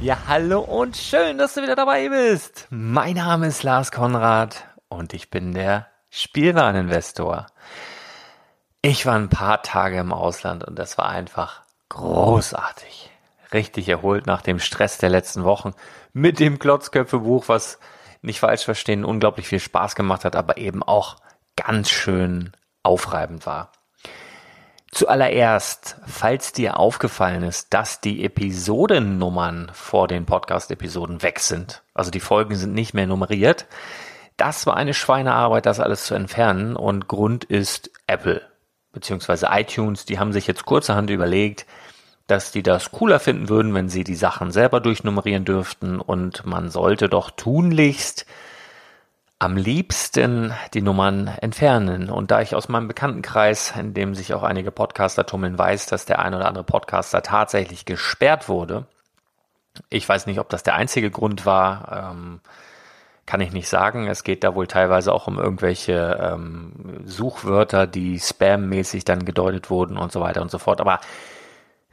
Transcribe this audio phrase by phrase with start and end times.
[0.00, 2.68] Ja, hallo und schön, dass du wieder dabei bist.
[2.70, 7.46] Mein Name ist Lars Konrad und ich bin der Spielwareninvestor.
[8.80, 13.10] Ich war ein paar Tage im Ausland und das war einfach großartig.
[13.52, 15.74] Richtig erholt nach dem Stress der letzten Wochen
[16.12, 17.80] mit dem Klotzköpfe-Buch, was
[18.22, 21.16] nicht falsch verstehen, unglaublich viel Spaß gemacht hat, aber eben auch
[21.56, 22.52] ganz schön
[22.84, 23.72] aufreibend war.
[24.90, 32.20] Zuallererst, falls dir aufgefallen ist, dass die Episodennummern vor den Podcast-Episoden weg sind, also die
[32.20, 33.66] Folgen sind nicht mehr nummeriert,
[34.38, 38.42] das war eine Schweinearbeit, das alles zu entfernen und Grund ist Apple
[38.92, 41.66] beziehungsweise iTunes, die haben sich jetzt kurzerhand überlegt,
[42.26, 46.70] dass die das cooler finden würden, wenn sie die Sachen selber durchnummerieren dürften und man
[46.70, 48.26] sollte doch tunlichst
[49.38, 52.10] am liebsten die Nummern entfernen.
[52.10, 56.06] Und da ich aus meinem Bekanntenkreis, in dem sich auch einige Podcaster tummeln, weiß, dass
[56.06, 58.86] der ein oder andere Podcaster tatsächlich gesperrt wurde,
[59.90, 62.40] ich weiß nicht, ob das der einzige Grund war, ähm,
[63.26, 64.08] kann ich nicht sagen.
[64.08, 69.98] Es geht da wohl teilweise auch um irgendwelche ähm, Suchwörter, die spammäßig dann gedeutet wurden
[69.98, 70.80] und so weiter und so fort.
[70.80, 70.98] Aber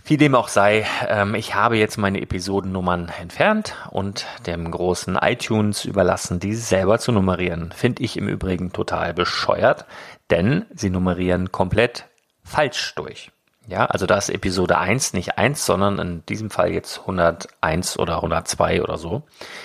[0.08, 5.84] wie dem auch sei, ähm, ich habe jetzt meine Episodennummern entfernt und dem großen iTunes
[5.84, 7.72] überlassen, diese selber zu nummerieren.
[7.72, 9.86] Finde ich im Übrigen total bescheuert,
[10.30, 12.06] denn sie nummerieren komplett
[12.44, 13.32] falsch durch.
[13.68, 18.18] Ja, also da ist Episode 1 nicht 1, sondern in diesem Fall jetzt 101 oder
[18.18, 19.24] 102 oder so.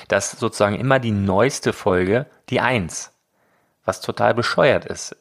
[0.08, 3.12] Das ist sozusagen immer die neueste Folge, die 1.
[3.84, 5.16] was total bescheuert ist.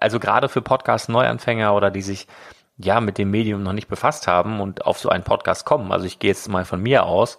[0.00, 2.28] Also gerade für Podcast-Neuanfänger oder die sich
[2.76, 5.92] ja mit dem Medium noch nicht befasst haben und auf so einen Podcast kommen.
[5.92, 7.38] Also ich gehe jetzt mal von mir aus,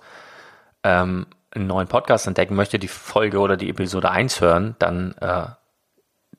[0.84, 5.48] ähm, einen neuen Podcast entdecken möchte, die Folge oder die Episode 1 hören, dann äh,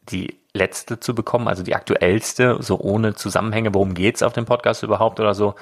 [0.08, 4.82] die letzte zu bekommen, also die aktuellste, so ohne Zusammenhänge, worum geht's auf dem Podcast
[4.82, 5.54] überhaupt oder so.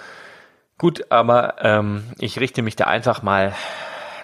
[0.79, 3.55] Gut, aber ähm, ich richte mich da einfach mal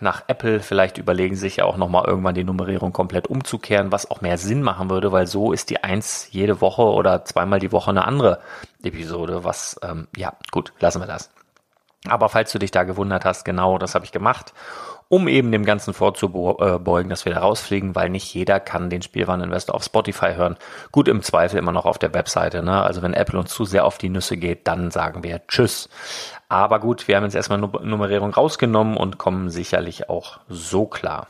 [0.02, 0.61] nach Apple.
[0.61, 4.62] Vielleicht überlegen sich ja auch nochmal irgendwann die Nummerierung komplett umzukehren, was auch mehr Sinn
[4.62, 8.41] machen würde, weil so ist die eins jede Woche oder zweimal die Woche eine andere
[8.82, 11.31] Episode, was, ähm, ja, gut, lassen wir das.
[12.08, 14.55] Aber falls du dich da gewundert hast, genau das habe ich gemacht
[15.10, 19.74] um eben dem Ganzen vorzubeugen, dass wir da rausfliegen, weil nicht jeder kann den Spielwareninvestor
[19.74, 20.56] auf Spotify hören.
[20.92, 22.62] Gut, im Zweifel immer noch auf der Webseite.
[22.62, 22.80] Ne?
[22.80, 25.88] Also wenn Apple uns zu sehr auf die Nüsse geht, dann sagen wir Tschüss.
[26.48, 31.26] Aber gut, wir haben jetzt erstmal Nummerierung rausgenommen und kommen sicherlich auch so klar.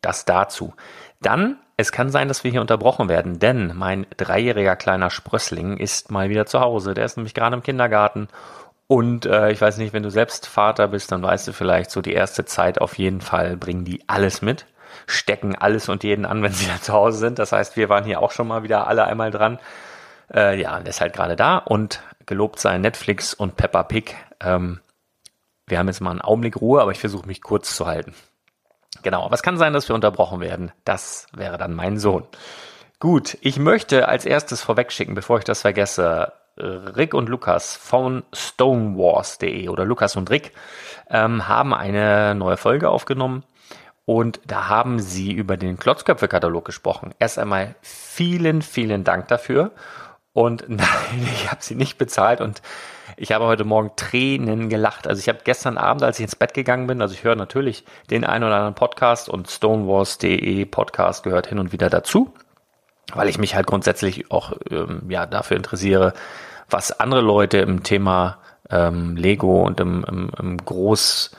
[0.00, 0.74] Das dazu.
[1.22, 6.10] Dann, es kann sein, dass wir hier unterbrochen werden, denn mein dreijähriger kleiner Sprössling ist
[6.10, 6.94] mal wieder zu Hause.
[6.94, 8.26] Der ist nämlich gerade im Kindergarten
[8.90, 12.02] und äh, ich weiß nicht, wenn du selbst Vater bist, dann weißt du vielleicht so
[12.02, 14.66] die erste Zeit auf jeden Fall bringen die alles mit,
[15.06, 17.38] stecken alles und jeden an, wenn sie da zu Hause sind.
[17.38, 19.60] Das heißt, wir waren hier auch schon mal wieder alle einmal dran.
[20.34, 24.16] Äh, ja, der ist halt gerade da und gelobt sein Netflix und Peppa Pig.
[24.40, 24.80] Ähm,
[25.68, 28.12] wir haben jetzt mal einen Augenblick Ruhe, aber ich versuche mich kurz zu halten.
[29.04, 30.72] Genau, aber es kann sein, dass wir unterbrochen werden.
[30.84, 32.26] Das wäre dann mein Sohn.
[32.98, 39.68] Gut, ich möchte als erstes vorwegschicken, bevor ich das vergesse, Rick und Lukas von stonewars.de
[39.68, 40.52] oder Lukas und Rick
[41.08, 43.44] ähm, haben eine neue Folge aufgenommen
[44.04, 47.14] und da haben sie über den Klotzköpfe-Katalog gesprochen.
[47.20, 49.70] Erst einmal vielen, vielen Dank dafür.
[50.32, 52.60] Und nein, ich habe sie nicht bezahlt und
[53.16, 55.06] ich habe heute Morgen Tränen gelacht.
[55.06, 57.84] Also ich habe gestern Abend, als ich ins Bett gegangen bin, also ich höre natürlich
[58.10, 62.32] den einen oder anderen Podcast und stonewars.de Podcast gehört hin und wieder dazu,
[63.14, 66.14] weil ich mich halt grundsätzlich auch ähm, ja dafür interessiere,
[66.70, 68.38] was andere Leute im Thema
[68.70, 71.30] ähm, Lego und im, im, im Groß,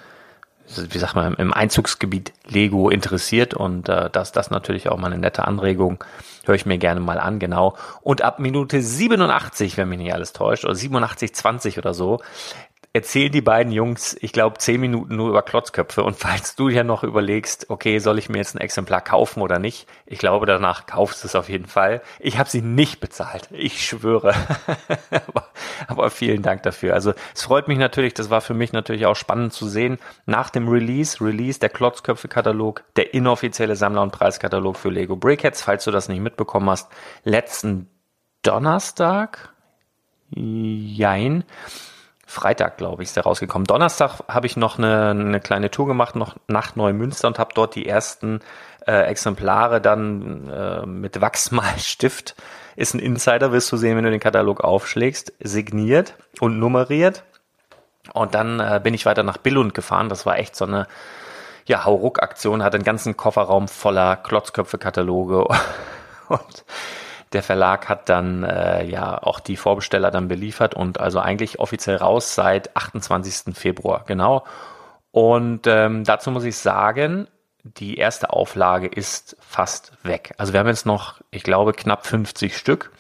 [0.76, 5.18] wie sagt man, im Einzugsgebiet Lego interessiert und äh, das, das natürlich auch mal eine
[5.18, 6.04] nette Anregung,
[6.46, 7.76] höre ich mir gerne mal an, genau.
[8.02, 12.20] Und ab Minute 87, wenn mich nicht alles täuscht, oder 87, 20 oder so,
[12.94, 16.04] erzählen die beiden Jungs, ich glaube, zehn Minuten nur über Klotzköpfe.
[16.04, 19.60] Und falls du ja noch überlegst, okay, soll ich mir jetzt ein Exemplar kaufen oder
[19.60, 19.88] nicht?
[20.06, 22.02] Ich glaube, danach kaufst du es auf jeden Fall.
[22.20, 23.48] Ich habe sie nicht bezahlt.
[23.52, 24.34] Ich schwöre.
[25.28, 25.48] aber,
[25.88, 26.94] aber vielen Dank dafür.
[26.94, 29.98] Also es freut mich natürlich, das war für mich natürlich auch spannend zu sehen.
[30.26, 35.86] Nach dem Release, Release der Klotzköpfe-Katalog, der inoffizielle Sammler- und Preiskatalog für Lego Brickheads, falls
[35.86, 36.92] du das nicht mitbekommen hast,
[37.24, 37.88] letzten
[38.42, 39.54] Donnerstag,
[40.34, 41.46] jein,
[42.32, 43.66] Freitag, glaube ich, ist der rausgekommen.
[43.68, 47.76] Donnerstag habe ich noch eine, eine kleine Tour gemacht, noch nach Neumünster und habe dort
[47.76, 48.40] die ersten
[48.88, 52.36] äh, Exemplare dann äh, mit Wachsmalstift,
[52.78, 57.24] ist ein Insider, wirst du sehen, wenn du den Katalog aufschlägst, signiert und nummeriert.
[58.14, 60.08] Und dann äh, bin ich weiter nach Billund gefahren.
[60.08, 60.88] Das war echt so eine
[61.66, 65.44] ja, Hauruck-Aktion, hatte einen ganzen Kofferraum voller Klotzköpfe-Kataloge
[66.30, 66.66] und
[67.34, 71.98] der Verlag hat dann äh, ja auch die Vorbesteller dann beliefert und also eigentlich offiziell
[71.98, 73.56] raus seit 28.
[73.56, 74.44] Februar, genau.
[75.12, 77.28] Und ähm, dazu muss ich sagen,
[77.64, 80.34] die erste Auflage ist fast weg.
[80.38, 82.92] Also wir haben jetzt noch, ich glaube, knapp 50 Stück.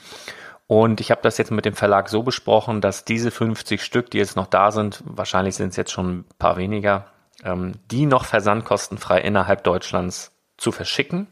[0.68, 4.20] Und ich habe das jetzt mit dem Verlag so besprochen, dass diese 50 Stück, die
[4.20, 7.08] jetzt noch da sind, wahrscheinlich sind es jetzt schon ein paar weniger,
[7.44, 11.28] ähm, die noch versandkostenfrei innerhalb Deutschlands zu verschicken.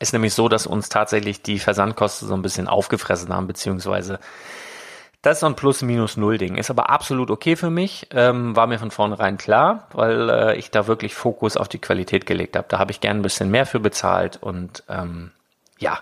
[0.00, 4.18] Ist nämlich so, dass uns tatsächlich die Versandkosten so ein bisschen aufgefressen haben, beziehungsweise
[5.22, 6.56] das ist so ein Plus-Minus-Null-Ding.
[6.56, 8.08] Ist aber absolut okay für mich.
[8.10, 12.26] Ähm, war mir von vornherein klar, weil äh, ich da wirklich Fokus auf die Qualität
[12.26, 12.66] gelegt habe.
[12.68, 15.30] Da habe ich gern ein bisschen mehr für bezahlt und ähm,
[15.78, 15.98] ja,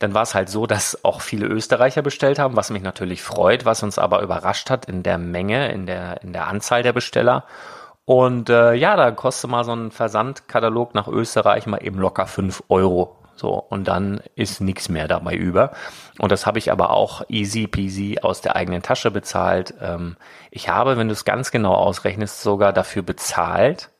[0.00, 3.64] dann war es halt so, dass auch viele Österreicher bestellt haben, was mich natürlich freut,
[3.64, 7.44] was uns aber überrascht hat in der Menge, in der, in der Anzahl der Besteller.
[8.04, 12.62] Und äh, ja, da kostet mal so ein Versandkatalog nach Österreich mal eben locker fünf
[12.68, 13.16] Euro.
[13.36, 15.72] So, und dann ist nichts mehr dabei über.
[16.18, 19.74] Und das habe ich aber auch easy peasy aus der eigenen Tasche bezahlt.
[19.80, 20.16] Ähm,
[20.50, 23.90] ich habe, wenn du es ganz genau ausrechnest, sogar dafür bezahlt,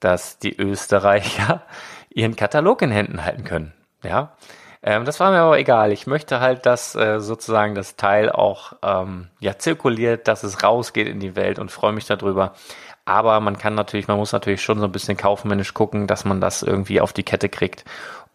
[0.00, 1.62] dass die Österreicher
[2.10, 3.72] ihren Katalog in Händen halten können.
[4.02, 4.32] Ja,
[4.82, 5.92] ähm, das war mir aber egal.
[5.92, 11.08] Ich möchte halt, dass äh, sozusagen das Teil auch ähm, ja zirkuliert, dass es rausgeht
[11.08, 12.54] in die Welt und freue mich darüber.
[13.04, 16.40] Aber man kann natürlich, man muss natürlich schon so ein bisschen kaufmännisch gucken, dass man
[16.40, 17.84] das irgendwie auf die Kette kriegt.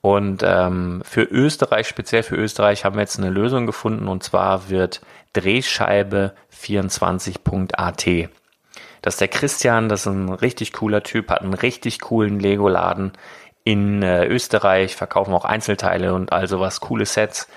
[0.01, 4.69] Und ähm, für Österreich, speziell für Österreich, haben wir jetzt eine Lösung gefunden und zwar
[4.69, 5.01] wird
[5.35, 8.29] Drehscheibe24.at.
[9.03, 13.11] Das ist der Christian, das ist ein richtig cooler Typ, hat einen richtig coolen Lego-Laden
[13.63, 17.47] in äh, Österreich, verkaufen auch Einzelteile und all sowas, coole Sets.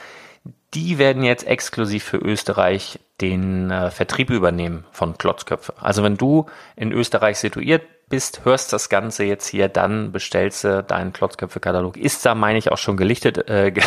[0.74, 5.74] Die werden jetzt exklusiv für Österreich den äh, Vertrieb übernehmen von Klotzköpfe.
[5.80, 10.82] Also wenn du in Österreich situiert bist, hörst das Ganze jetzt hier, dann bestellst du
[10.82, 11.96] deinen Klotzköpfe-Katalog.
[11.96, 13.84] Ist da, meine ich, auch schon gelichtet, äh, ge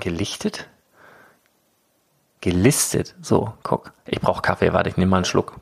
[0.00, 0.68] gelichtet?
[2.40, 3.14] Gelistet.
[3.20, 3.92] So, guck.
[4.06, 5.56] Ich brauche Kaffee, warte, ich nehme mal einen Schluck.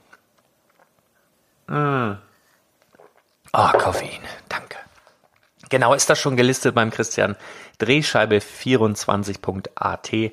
[1.67, 2.13] Mm.
[3.53, 4.77] Oh, Koffein, danke.
[5.69, 7.37] Genau, ist das schon gelistet beim Christian.
[7.79, 10.33] Drehscheibe 24.at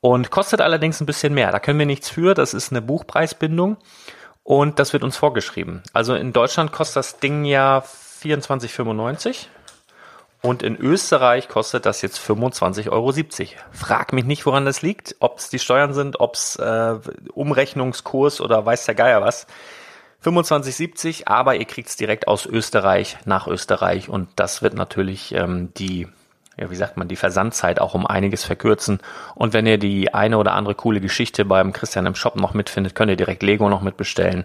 [0.00, 1.50] und kostet allerdings ein bisschen mehr.
[1.50, 2.34] Da können wir nichts für.
[2.34, 3.76] Das ist eine Buchpreisbindung
[4.44, 5.82] und das wird uns vorgeschrieben.
[5.92, 7.82] Also in Deutschland kostet das Ding ja
[8.22, 9.46] 24,95
[10.40, 13.12] und in Österreich kostet das jetzt 25,70 Euro.
[13.72, 15.16] Frag mich nicht, woran das liegt.
[15.18, 16.94] Ob es die Steuern sind, ob es äh,
[17.34, 19.48] Umrechnungskurs oder weiß der Geier was.
[20.24, 25.72] 25,70, aber ihr kriegt es direkt aus Österreich nach Österreich und das wird natürlich ähm,
[25.74, 26.08] die,
[26.56, 28.98] ja, wie sagt man, die Versandzeit auch um einiges verkürzen.
[29.36, 32.96] Und wenn ihr die eine oder andere coole Geschichte beim Christian im Shop noch mitfindet,
[32.96, 34.44] könnt ihr direkt Lego noch mitbestellen.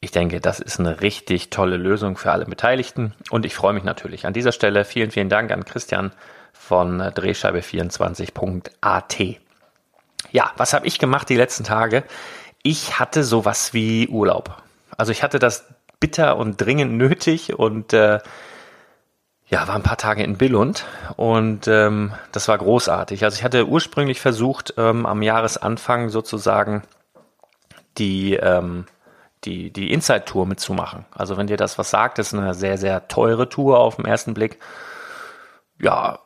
[0.00, 3.84] Ich denke, das ist eine richtig tolle Lösung für alle Beteiligten und ich freue mich
[3.84, 4.26] natürlich.
[4.26, 6.12] An dieser Stelle vielen, vielen Dank an Christian
[6.52, 9.18] von Drehscheibe24.at.
[10.32, 12.04] Ja, was habe ich gemacht die letzten Tage?
[12.62, 14.62] Ich hatte sowas wie Urlaub.
[15.00, 15.64] Also ich hatte das
[15.98, 18.18] bitter und dringend nötig und äh,
[19.48, 20.84] ja, war ein paar Tage in Billund
[21.16, 23.24] und ähm, das war großartig.
[23.24, 26.82] Also ich hatte ursprünglich versucht, ähm, am Jahresanfang sozusagen
[27.96, 28.84] die, ähm,
[29.44, 31.06] die, die Inside-Tour mitzumachen.
[31.12, 34.34] Also wenn dir das was sagt, ist eine sehr, sehr teure Tour auf den ersten
[34.34, 34.58] Blick.
[35.80, 36.18] Ja,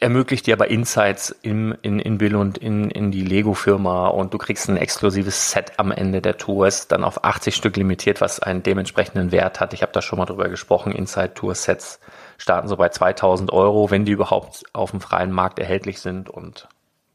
[0.00, 4.38] ermöglicht dir aber Insights im, in, in Bill und in, in die Lego-Firma und du
[4.38, 8.40] kriegst ein exklusives Set am Ende der Tour, ist dann auf 80 Stück limitiert, was
[8.40, 9.72] einen dementsprechenden Wert hat.
[9.72, 10.92] Ich habe da schon mal drüber gesprochen.
[10.92, 12.00] Inside-Tour-Sets
[12.36, 16.68] starten so bei 2000 Euro, wenn die überhaupt auf dem freien Markt erhältlich sind und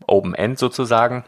[0.08, 1.25] Open End sozusagen.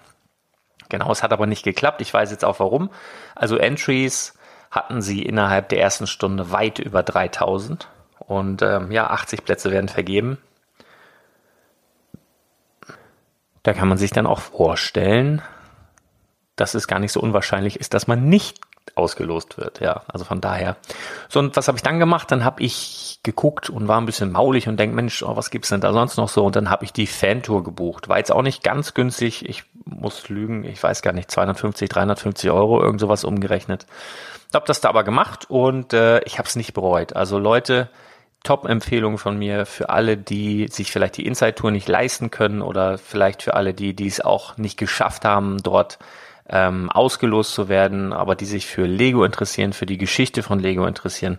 [0.90, 2.02] Genau, es hat aber nicht geklappt.
[2.02, 2.90] Ich weiß jetzt auch warum.
[3.36, 4.34] Also Entries
[4.72, 7.88] hatten sie innerhalb der ersten Stunde weit über 3000
[8.20, 10.38] und ähm, ja, 80 Plätze werden vergeben.
[13.64, 15.42] Da kann man sich dann auch vorstellen,
[16.56, 18.60] dass es gar nicht so unwahrscheinlich ist, dass man nicht
[18.96, 19.80] ausgelost wird.
[19.80, 20.76] Ja, also von daher.
[21.30, 22.32] So, und was habe ich dann gemacht?
[22.32, 25.70] Dann habe ich geguckt und war ein bisschen maulig und denk, Mensch, oh, was gibt's
[25.70, 26.44] denn da sonst noch so?
[26.46, 28.10] Und dann habe ich die Fantour gebucht.
[28.10, 29.48] War jetzt auch nicht ganz günstig.
[29.48, 33.86] Ich muss lügen, ich weiß gar nicht, 250, 350 Euro, irgend sowas umgerechnet.
[34.54, 37.16] Hab das da aber gemacht und äh, ich habe es nicht bereut.
[37.16, 37.90] Also Leute,
[38.44, 43.44] Top-Empfehlung von mir für alle, die sich vielleicht die Inside-Tour nicht leisten können oder vielleicht
[43.44, 46.00] für alle, die, die es auch nicht geschafft haben, dort
[46.50, 50.86] ähm, ausgelost zu werden, aber die sich für Lego interessieren, für die Geschichte von Lego
[50.86, 51.38] interessieren,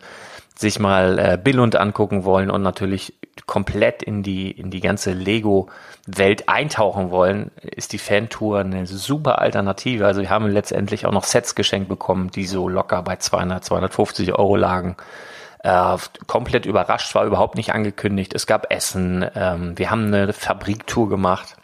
[0.54, 3.14] sich mal äh, Billund angucken wollen und natürlich
[3.47, 10.06] komplett in die, in die ganze Lego-Welt eintauchen wollen, ist die Fantour eine super Alternative.
[10.06, 14.35] Also wir haben letztendlich auch noch Sets geschenkt bekommen, die so locker bei 200, 250
[14.35, 14.97] Euro lagen
[15.62, 18.35] äh, komplett überrascht, war überhaupt nicht angekündigt.
[18.35, 21.57] Es gab Essen, ähm, wir haben eine Fabriktour gemacht,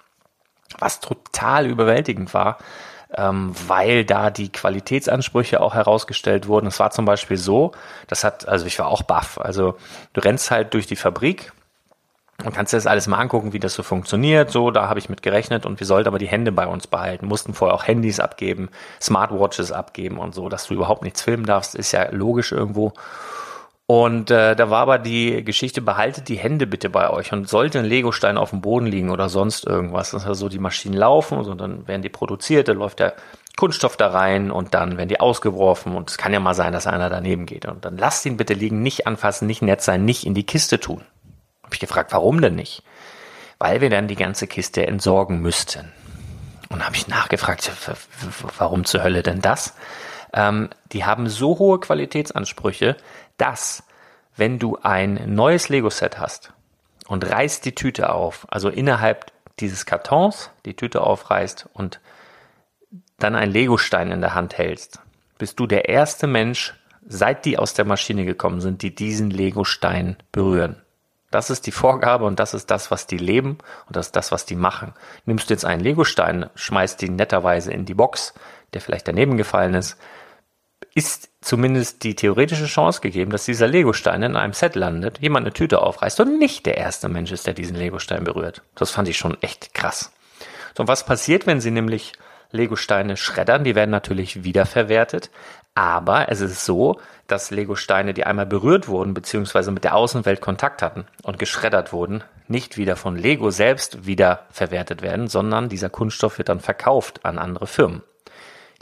[0.78, 2.59] was total überwältigend war,
[3.17, 6.67] ähm, weil da die Qualitätsansprüche auch herausgestellt wurden.
[6.67, 7.73] Es war zum Beispiel so,
[8.07, 9.38] das hat, also ich war auch baff.
[9.40, 9.76] Also
[10.12, 11.52] du rennst halt durch die Fabrik
[12.45, 14.50] und kannst dir das alles mal angucken, wie das so funktioniert.
[14.52, 17.26] So, da habe ich mit gerechnet und wir sollten aber die Hände bei uns behalten,
[17.26, 18.69] mussten vorher auch Handys abgeben,
[19.00, 22.93] Smartwatches abgeben und so, dass du überhaupt nichts filmen darfst, ist ja logisch irgendwo.
[23.90, 27.78] Und äh, da war aber die Geschichte, behaltet die Hände bitte bei euch und sollte
[27.78, 31.59] ein Legostein auf dem Boden liegen oder sonst irgendwas, dass also die Maschinen laufen und
[31.59, 33.14] dann werden die produziert, dann läuft der
[33.57, 36.87] Kunststoff da rein und dann werden die ausgeworfen und es kann ja mal sein, dass
[36.87, 40.26] einer daneben geht und dann lasst ihn bitte liegen, nicht anfassen, nicht nett sein, nicht
[40.26, 41.00] in die Kiste tun.
[41.62, 42.83] Hab ich gefragt, warum denn nicht?
[43.59, 45.90] Weil wir dann die ganze Kiste entsorgen müssten.
[46.68, 47.73] Und habe ich nachgefragt,
[48.59, 49.75] warum zur Hölle denn das?
[50.35, 52.97] Ähm, die haben so hohe Qualitätsansprüche,
[53.38, 53.83] dass
[54.37, 56.52] wenn du ein neues Lego-Set hast
[57.09, 62.00] und reißt die Tüte auf, also innerhalb dieses Kartons die Tüte aufreißt und
[63.18, 65.00] dann einen Legostein in der Hand hältst,
[65.38, 66.75] bist du der erste Mensch,
[67.07, 70.83] seit die aus der Maschine gekommen sind, die diesen Legostein berühren.
[71.30, 74.33] Das ist die Vorgabe und das ist das, was die leben und das ist das,
[74.33, 74.95] was die machen.
[75.26, 78.35] Nimmst du jetzt einen Legostein, schmeißt ihn netterweise in die Box,
[78.73, 79.99] der vielleicht daneben gefallen ist,
[80.99, 85.55] ist zumindest die theoretische Chance gegeben, dass dieser Legostein in einem Set landet, jemand eine
[85.55, 88.62] Tüte aufreißt und nicht der erste Mensch ist, der diesen Legostein berührt.
[88.75, 90.12] Das fand ich schon echt krass.
[90.76, 92.12] So, und was passiert, wenn sie nämlich
[92.50, 93.64] Lego-Steine schreddern.
[93.64, 95.31] Die werden natürlich wiederverwertet.
[95.75, 100.83] Aber es ist so, dass Lego-Steine, die einmal berührt wurden, beziehungsweise mit der Außenwelt Kontakt
[100.83, 106.49] hatten und geschreddert wurden, nicht wieder von Lego selbst wiederverwertet werden, sondern dieser Kunststoff wird
[106.49, 108.02] dann verkauft an andere Firmen.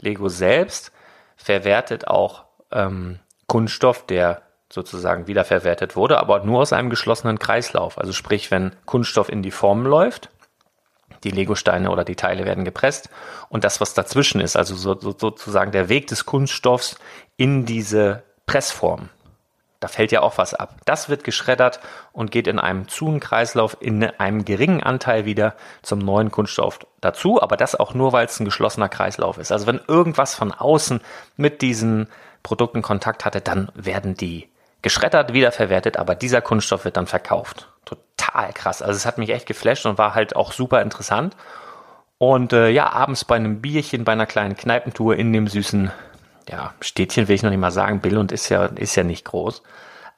[0.01, 0.91] Lego selbst
[1.37, 7.97] verwertet auch ähm, Kunststoff, der sozusagen wiederverwertet wurde, aber nur aus einem geschlossenen Kreislauf.
[7.97, 10.29] Also sprich, wenn Kunststoff in die Form läuft,
[11.23, 13.09] die Legosteine oder die Teile werden gepresst
[13.49, 16.97] und das, was dazwischen ist, also so, so, sozusagen der Weg des Kunststoffs
[17.37, 19.09] in diese Pressform.
[19.79, 20.75] Da fällt ja auch was ab.
[20.85, 21.79] Das wird geschreddert
[22.11, 25.53] und geht in einem zu Kreislauf in einem geringen Anteil wieder
[25.83, 29.51] zum neuen Kunststoff dazu, aber das auch nur, weil es ein geschlossener Kreislauf ist.
[29.51, 31.01] Also wenn irgendwas von außen
[31.35, 32.07] mit diesen
[32.41, 34.49] Produkten Kontakt hatte, dann werden die
[34.81, 37.69] geschreddert, wiederverwertet, aber dieser Kunststoff wird dann verkauft.
[37.85, 38.81] Total krass.
[38.81, 41.35] Also es hat mich echt geflasht und war halt auch super interessant.
[42.17, 45.91] Und äh, ja, abends bei einem Bierchen, bei einer kleinen Kneipentour in dem süßen,
[46.49, 49.63] ja, Städtchen will ich noch nicht mal sagen, Billund ist ja, ist ja nicht groß.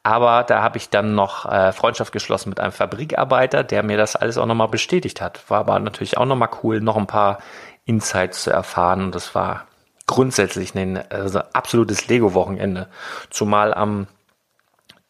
[0.03, 4.15] Aber da habe ich dann noch äh, Freundschaft geschlossen mit einem Fabrikarbeiter, der mir das
[4.15, 5.49] alles auch nochmal bestätigt hat.
[5.49, 7.39] War aber natürlich auch nochmal cool, noch ein paar
[7.85, 9.03] Insights zu erfahren.
[9.03, 9.65] Und das war
[10.07, 12.87] grundsätzlich ein also absolutes Lego-Wochenende.
[13.29, 14.07] Zumal am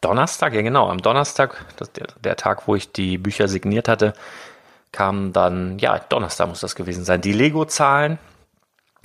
[0.00, 4.14] Donnerstag, ja genau, am Donnerstag, das, der, der Tag, wo ich die Bücher signiert hatte,
[4.92, 8.18] kam dann, ja, Donnerstag muss das gewesen sein, die Lego-Zahlen,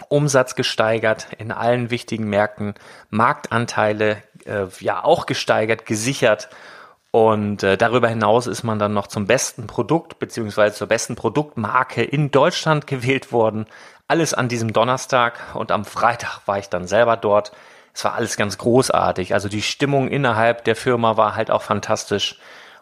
[0.09, 2.75] Umsatz gesteigert in allen wichtigen Märkten,
[3.09, 6.49] Marktanteile äh, ja auch gesteigert, gesichert
[7.11, 12.03] und äh, darüber hinaus ist man dann noch zum besten Produkt beziehungsweise zur besten Produktmarke
[12.03, 13.65] in Deutschland gewählt worden.
[14.07, 17.51] Alles an diesem Donnerstag und am Freitag war ich dann selber dort
[17.95, 19.33] es war alles ganz großartig.
[19.33, 22.37] Also die Stimmung innerhalb der Firma war halt auch fantastisch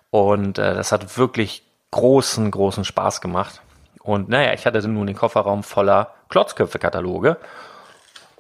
[0.10, 3.62] und äh, das hat wirklich großen, großen Spaß gemacht.
[4.02, 7.38] Und naja, ich hatte nun den Kofferraum voller Klotzköpfe-Kataloge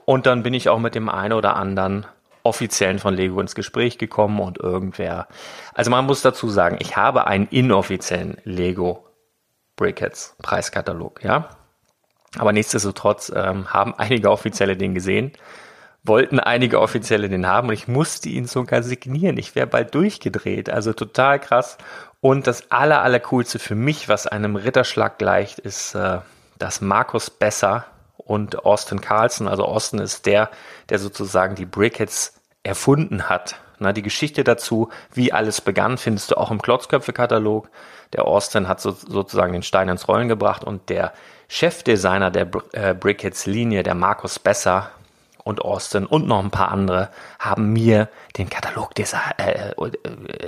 [0.06, 2.06] und dann bin ich auch mit dem einen oder anderen
[2.44, 5.28] offiziellen von Lego ins Gespräch gekommen und irgendwer.
[5.74, 9.08] Also man muss dazu sagen, ich habe einen inoffiziellen Lego
[9.78, 11.50] Brickheads Preiskatalog, ja.
[12.38, 15.34] Aber nichtsdestotrotz ähm, haben einige Offizielle den gesehen
[16.04, 19.38] wollten einige Offizielle den haben und ich musste ihn sogar signieren.
[19.38, 20.70] Ich wäre bald durchgedreht.
[20.70, 21.78] Also total krass.
[22.20, 26.20] Und das aller, aller coolste für mich, was einem Ritterschlag gleicht, ist, äh,
[26.64, 30.50] dass Markus Besser und Austin Carlson, also Austin ist der,
[30.88, 33.58] der sozusagen die Brickheads erfunden hat.
[33.80, 37.70] Na, die Geschichte dazu, wie alles begann, findest du auch im Klotzköpfe-Katalog.
[38.14, 41.12] Der Austin hat so, sozusagen den Stein ins Rollen gebracht und der
[41.50, 44.92] Chefdesigner der äh, Brickheads-Linie, der Markus Besser,
[45.44, 49.92] und Austin und noch ein paar andere haben mir den Katalog äh, äh,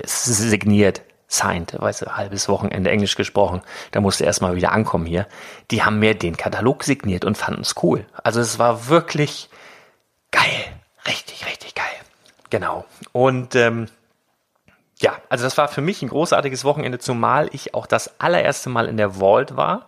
[0.05, 3.61] signiert, signed, weißt du, halbes Wochenende Englisch gesprochen,
[3.91, 5.27] da musste erstmal wieder ankommen hier.
[5.71, 8.05] Die haben mir den Katalog signiert und fanden es cool.
[8.23, 9.49] Also es war wirklich
[10.31, 10.65] geil,
[11.07, 11.85] richtig, richtig geil.
[12.49, 12.85] Genau.
[13.11, 13.87] Und ähm,
[14.99, 18.87] ja, also das war für mich ein großartiges Wochenende, zumal ich auch das allererste Mal
[18.87, 19.87] in der Vault war.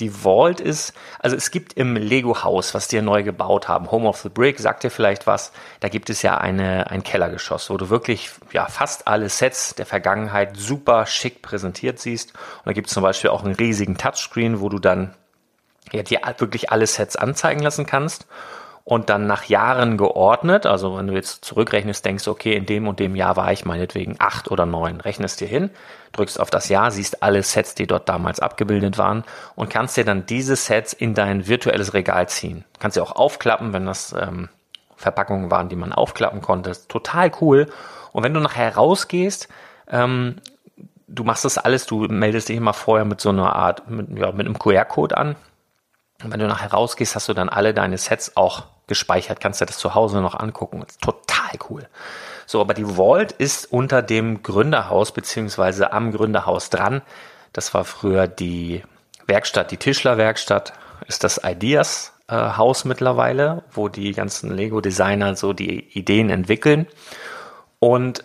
[0.00, 4.18] Die Vault ist, also es gibt im Lego-Haus, was die neu gebaut haben, Home of
[4.22, 7.90] the Brick, sagt dir vielleicht was, da gibt es ja eine, ein Kellergeschoss, wo du
[7.90, 12.32] wirklich ja, fast alle Sets der Vergangenheit super schick präsentiert siehst.
[12.32, 15.14] Und da gibt es zum Beispiel auch einen riesigen Touchscreen, wo du dann
[15.92, 18.26] ja, dir wirklich alle Sets anzeigen lassen kannst
[18.84, 23.00] und dann nach Jahren geordnet, also wenn du jetzt zurückrechnest, denkst, okay, in dem und
[23.00, 25.70] dem Jahr war ich meinetwegen acht oder neun, rechnest dir hin,
[26.12, 29.24] drückst auf das Jahr, siehst alle Sets, die dort damals abgebildet waren
[29.56, 32.64] und kannst dir dann diese Sets in dein virtuelles Regal ziehen.
[32.78, 34.50] Kannst sie auch aufklappen, wenn das ähm,
[34.96, 36.72] Verpackungen waren, die man aufklappen konnte.
[36.86, 37.68] Total cool.
[38.12, 39.48] Und wenn du nachher rausgehst,
[39.88, 40.36] ähm,
[41.08, 44.30] du machst das alles, du meldest dich immer vorher mit so einer Art, mit, ja,
[44.32, 45.36] mit einem QR-Code an.
[46.22, 49.64] Und wenn du nachher rausgehst, hast du dann alle deine Sets auch gespeichert, kannst du
[49.64, 50.84] das zu Hause noch angucken.
[51.00, 51.88] total cool.
[52.46, 57.02] So, aber die Vault ist unter dem Gründerhaus beziehungsweise am Gründerhaus dran.
[57.52, 58.82] Das war früher die
[59.26, 60.74] Werkstatt, die Tischlerwerkstatt,
[61.06, 66.86] ist das Ideas äh, Haus mittlerweile, wo die ganzen Lego-Designer so die Ideen entwickeln.
[67.78, 68.24] Und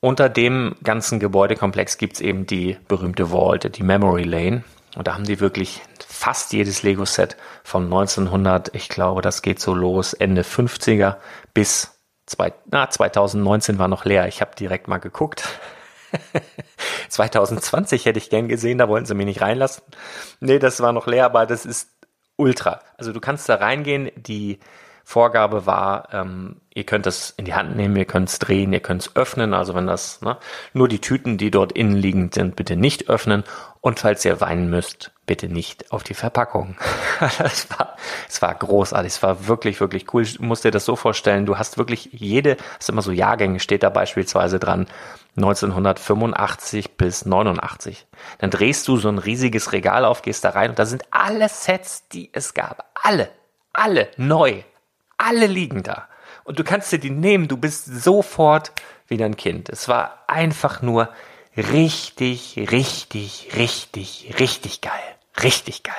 [0.00, 4.64] unter dem ganzen Gebäudekomplex gibt's eben die berühmte Vault, die Memory Lane.
[4.96, 9.74] Und da haben die wirklich fast jedes Lego-Set von 1900, ich glaube, das geht so
[9.74, 11.16] los, Ende 50er
[11.54, 14.26] bis zwei, na, 2019 war noch leer.
[14.26, 15.44] Ich habe direkt mal geguckt.
[17.10, 19.82] 2020 hätte ich gern gesehen, da wollten sie mich nicht reinlassen.
[20.40, 21.90] Nee, das war noch leer, aber das ist
[22.36, 22.80] ultra.
[22.96, 24.58] Also du kannst da reingehen, die
[25.08, 28.80] Vorgabe war, ähm, ihr könnt es in die Hand nehmen, ihr könnt es drehen, ihr
[28.80, 29.54] könnt es öffnen.
[29.54, 30.36] Also wenn das, ne,
[30.72, 33.44] nur die Tüten, die dort innen liegend sind, bitte nicht öffnen.
[33.80, 36.76] Und falls ihr weinen müsst, bitte nicht auf die Verpackung.
[37.38, 37.96] Es war,
[38.28, 40.24] es war großartig, es war wirklich, wirklich cool.
[40.24, 43.84] Du musst dir das so vorstellen, du hast wirklich jede, es immer so Jahrgänge, steht
[43.84, 44.88] da beispielsweise dran,
[45.36, 48.08] 1985 bis 89.
[48.38, 51.48] Dann drehst du so ein riesiges Regal auf, gehst da rein und da sind alle
[51.48, 52.90] Sets, die es gab.
[53.04, 53.28] Alle,
[53.72, 54.64] alle neu.
[55.18, 56.08] Alle liegen da.
[56.44, 58.72] Und du kannst dir die nehmen, du bist sofort
[59.08, 59.68] wieder ein Kind.
[59.68, 61.08] Es war einfach nur
[61.56, 64.92] richtig, richtig, richtig, richtig geil.
[65.42, 65.94] Richtig geil.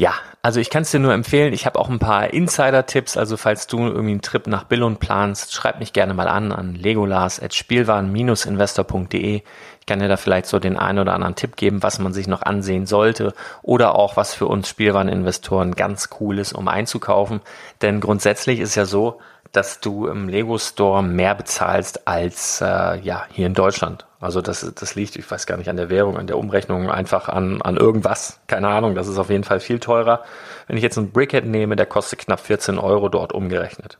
[0.00, 1.52] Ja, also ich kann es dir nur empfehlen.
[1.52, 3.18] Ich habe auch ein paar Insider-Tipps.
[3.18, 6.74] Also falls du irgendwie einen Trip nach Billund planst, schreib mich gerne mal an an
[6.74, 9.42] legolas.spielwaren-investor.de.
[9.80, 12.28] Ich kann dir da vielleicht so den einen oder anderen Tipp geben, was man sich
[12.28, 17.42] noch ansehen sollte oder auch was für uns Spielwareninvestoren ganz cool ist, um einzukaufen.
[17.82, 19.20] Denn grundsätzlich ist ja so,
[19.52, 24.06] dass du im Lego Store mehr bezahlst als äh, ja hier in Deutschland.
[24.20, 27.28] Also das, das liegt, ich weiß gar nicht, an der Währung, an der Umrechnung, einfach
[27.28, 28.40] an, an irgendwas.
[28.46, 30.22] Keine Ahnung, das ist auf jeden Fall viel teurer.
[30.66, 33.98] Wenn ich jetzt einen Brickhead nehme, der kostet knapp 14 Euro dort umgerechnet.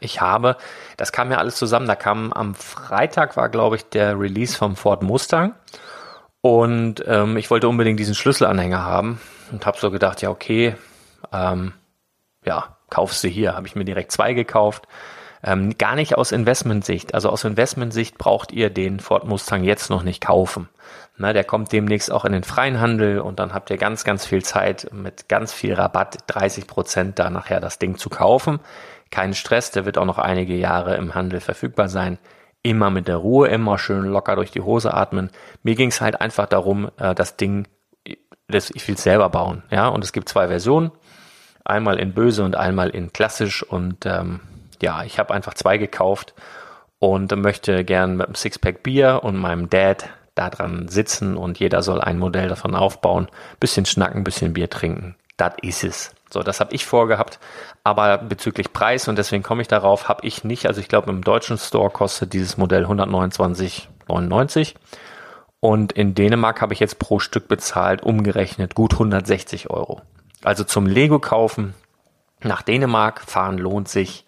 [0.00, 0.56] Ich habe,
[0.96, 4.76] das kam ja alles zusammen, da kam am Freitag war, glaube ich, der Release vom
[4.76, 5.54] Ford Mustang.
[6.40, 10.76] Und ähm, ich wollte unbedingt diesen Schlüsselanhänger haben und habe so gedacht, ja, okay,
[11.32, 11.72] ähm,
[12.44, 13.54] ja, kaufst du hier.
[13.54, 14.86] Habe ich mir direkt zwei gekauft.
[15.42, 17.14] Ähm, gar nicht aus Investmentsicht.
[17.14, 20.68] Also aus Investmentsicht braucht ihr den Ford Mustang jetzt noch nicht kaufen.
[21.18, 24.26] Na, der kommt demnächst auch in den freien Handel und dann habt ihr ganz, ganz
[24.26, 28.60] viel Zeit mit ganz viel Rabatt, 30 Prozent da nachher das Ding zu kaufen.
[29.10, 32.18] Kein Stress, der wird auch noch einige Jahre im Handel verfügbar sein.
[32.62, 35.30] Immer mit der Ruhe, immer schön locker durch die Hose atmen.
[35.62, 37.66] Mir ging es halt einfach darum, äh, das Ding,
[38.48, 39.62] das, ich will es selber bauen.
[39.70, 40.90] Ja, und es gibt zwei Versionen.
[41.66, 43.62] Einmal in böse und einmal in klassisch.
[43.62, 44.40] Und ähm,
[44.80, 46.34] ja, ich habe einfach zwei gekauft
[46.98, 51.82] und möchte gern mit einem Sixpack Bier und meinem Dad da dran sitzen und jeder
[51.82, 53.28] soll ein Modell davon aufbauen.
[53.58, 55.16] Bisschen schnacken, bisschen Bier trinken.
[55.36, 56.14] Das ist es.
[56.30, 57.38] So, das habe ich vorgehabt.
[57.84, 60.66] Aber bezüglich Preis und deswegen komme ich darauf, habe ich nicht.
[60.66, 64.74] Also ich glaube, im deutschen Store kostet dieses Modell 129,99.
[65.60, 70.02] Und in Dänemark habe ich jetzt pro Stück bezahlt, umgerechnet gut 160 Euro.
[70.42, 71.74] Also zum Lego kaufen
[72.42, 74.24] nach Dänemark fahren lohnt sich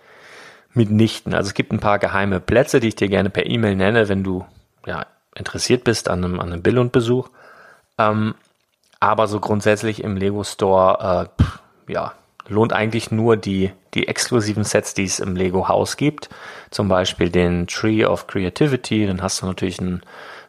[0.72, 1.34] mitnichten.
[1.34, 4.24] Also es gibt ein paar geheime Plätze, die ich dir gerne per E-Mail nenne, wenn
[4.24, 4.46] du
[4.86, 7.28] ja, interessiert bist an einem, an einem Billund-Besuch.
[7.98, 8.34] Ähm,
[9.00, 12.14] aber so grundsätzlich im Lego Store, äh, pff, ja,
[12.48, 16.28] lohnt eigentlich nur die, die exklusiven Sets, die es im Lego Haus gibt.
[16.70, 20.02] Zum Beispiel den Tree of Creativity, dann hast du natürlich ein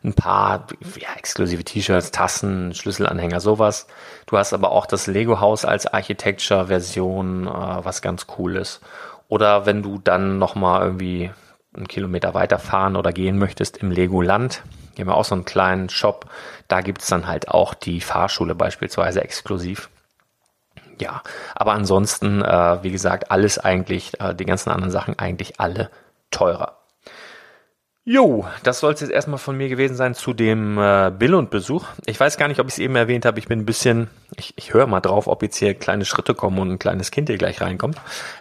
[0.04, 3.88] ein paar ja, exklusive T-Shirts, Tassen, Schlüsselanhänger, sowas.
[4.26, 8.82] Du hast aber auch das Lego-Haus als Architecture-Version, äh, was ganz cool ist.
[9.28, 11.32] Oder wenn du dann nochmal irgendwie
[11.76, 14.64] einen Kilometer weiterfahren oder gehen möchtest im Lego-Land,
[14.96, 16.26] hier haben wir auch so einen kleinen Shop,
[16.68, 19.90] da gibt's dann halt auch die Fahrschule beispielsweise exklusiv.
[21.00, 21.22] Ja,
[21.56, 25.90] aber ansonsten, äh, wie gesagt, alles eigentlich, äh, die ganzen anderen Sachen eigentlich alle
[26.32, 26.80] teurer.
[28.12, 31.86] Jo, das soll es jetzt erstmal von mir gewesen sein zu dem äh, Billund-Besuch.
[32.08, 33.38] Ich weiß gar nicht, ob ich es eben erwähnt habe.
[33.38, 36.58] Ich bin ein bisschen, ich, ich höre mal drauf, ob jetzt hier kleine Schritte kommen
[36.58, 37.98] und ein kleines Kind hier gleich reinkommt.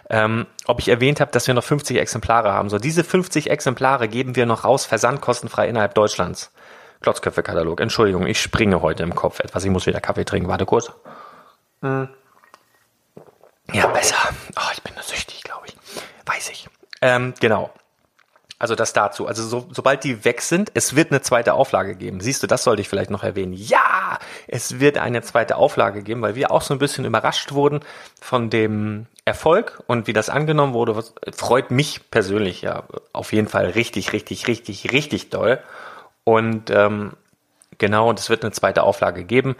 [0.09, 2.69] Ähm, ob ich erwähnt habe, dass wir noch 50 Exemplare haben.
[2.69, 6.51] So, diese 50 Exemplare geben wir noch raus, versandkostenfrei innerhalb Deutschlands.
[7.01, 7.79] Klotzköpfe-Katalog.
[7.79, 9.63] Entschuldigung, ich springe heute im Kopf etwas.
[9.63, 10.49] Ich muss wieder Kaffee trinken.
[10.49, 10.91] Warte kurz.
[11.81, 12.09] Hm.
[13.73, 14.17] Ja, besser.
[14.55, 15.75] Oh, ich bin süchtig, glaube ich.
[16.25, 16.67] Weiß ich.
[17.01, 17.71] Ähm, genau.
[18.59, 19.25] Also das dazu.
[19.25, 22.19] Also so, sobald die weg sind, es wird eine zweite Auflage geben.
[22.19, 23.53] Siehst du, das sollte ich vielleicht noch erwähnen.
[23.53, 27.79] Ja, es wird eine zweite Auflage geben, weil wir auch so ein bisschen überrascht wurden
[28.19, 30.97] von dem Erfolg und wie das angenommen wurde.
[30.97, 35.59] Was, freut mich persönlich ja auf jeden Fall richtig, richtig, richtig, richtig doll.
[36.25, 37.13] Und ähm,
[37.77, 39.55] genau, und es wird eine zweite Auflage geben.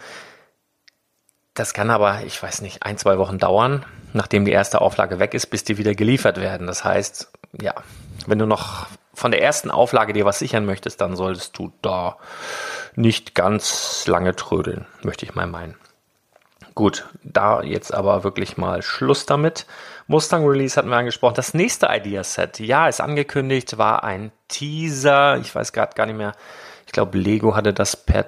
[1.54, 5.34] Das kann aber, ich weiß nicht, ein, zwei Wochen dauern, nachdem die erste Auflage weg
[5.34, 6.66] ist, bis die wieder geliefert werden.
[6.66, 7.74] Das heißt, ja,
[8.26, 12.16] wenn du noch von der ersten Auflage dir was sichern möchtest, dann solltest du da
[12.94, 15.76] nicht ganz lange trödeln, möchte ich mal meinen.
[16.74, 19.66] Gut, da jetzt aber wirklich mal Schluss damit.
[20.06, 21.34] Mustang Release hatten wir angesprochen.
[21.34, 25.36] Das nächste Idea-Set, ja, ist angekündigt, war ein Teaser.
[25.38, 26.32] Ich weiß gerade gar nicht mehr.
[26.86, 28.26] Ich glaube, Lego hatte das per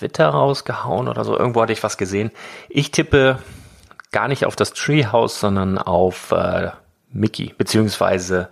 [0.00, 1.36] Twitter rausgehauen oder so.
[1.38, 2.30] Irgendwo hatte ich was gesehen.
[2.68, 3.38] Ich tippe
[4.12, 6.70] gar nicht auf das Treehouse, sondern auf äh,
[7.12, 8.48] Mickey, beziehungsweise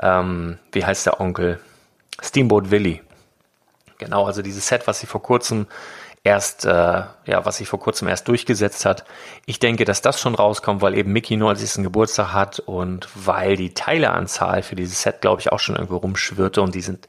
[0.00, 1.60] ähm, wie heißt der Onkel?
[2.20, 3.00] Steamboat Willie.
[3.98, 5.66] Genau, also dieses Set, was sie vor kurzem
[6.24, 9.04] erst, äh, ja, was sich vor kurzem erst durchgesetzt hat.
[9.46, 13.08] Ich denke, dass das schon rauskommt, weil eben Mickey nur als ersten Geburtstag hat und
[13.14, 17.06] weil die Teileanzahl für dieses Set, glaube ich, auch schon irgendwo rumschwirrte und die sind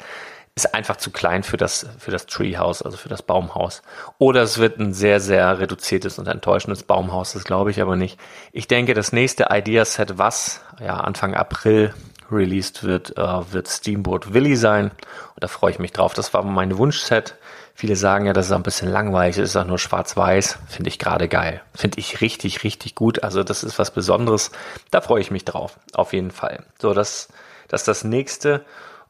[0.56, 3.82] ist einfach zu klein für das, für das Treehouse, also für das Baumhaus.
[4.20, 8.20] Oder es wird ein sehr, sehr reduziertes und enttäuschendes Baumhaus, das glaube ich aber nicht.
[8.52, 11.94] Ich denke, das nächste Ideaset, was ja Anfang April
[12.32, 14.92] released wird, äh, wird Steamboat Willy sein.
[14.92, 16.14] Und da freue ich mich drauf.
[16.14, 17.36] Das war mein Wunschset.
[17.76, 20.60] Viele sagen ja, das ist ein bisschen langweilig, ist auch nur schwarz-weiß.
[20.68, 21.62] Finde ich gerade geil.
[21.74, 23.24] Finde ich richtig, richtig gut.
[23.24, 24.52] Also das ist was Besonderes.
[24.92, 25.80] Da freue ich mich drauf.
[25.94, 26.64] Auf jeden Fall.
[26.80, 27.30] So, das,
[27.68, 28.64] das ist das nächste.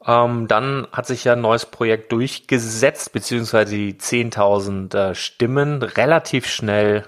[0.05, 6.47] Ähm, dann hat sich ja ein neues Projekt durchgesetzt, beziehungsweise die 10.000 äh, Stimmen relativ
[6.47, 7.07] schnell,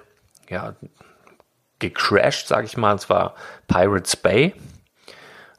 [0.49, 0.75] ja,
[1.79, 2.93] gecrashed, sage ich mal.
[2.93, 3.35] Und zwar
[3.67, 4.53] Pirates Bay.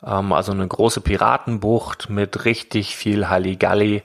[0.04, 4.02] Ähm, also eine große Piratenbucht mit richtig viel Halligalli.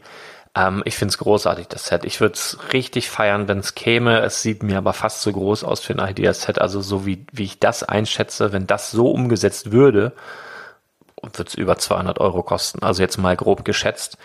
[0.55, 2.03] Ähm, ich finde es großartig, das Set.
[2.03, 4.19] Ich würde es richtig feiern, wenn es käme.
[4.21, 6.59] Es sieht mir aber fast zu groß aus für ein Idea-Set.
[6.59, 10.13] Also so wie, wie ich das einschätze, wenn das so umgesetzt würde,
[11.21, 12.83] wird es über 200 Euro kosten.
[12.83, 14.17] Also jetzt mal grob geschätzt.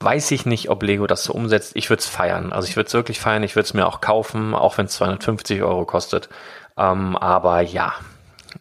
[0.00, 1.72] Weiß ich nicht, ob Lego das so umsetzt.
[1.74, 2.52] Ich würde es feiern.
[2.52, 3.42] Also ich würde es wirklich feiern.
[3.42, 6.28] Ich würde es mir auch kaufen, auch wenn es 250 Euro kostet.
[6.78, 7.94] Ähm, aber ja,